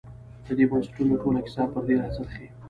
[0.45, 2.47] د دې بنسټونو ټوله کیسه پر دې راڅرخي.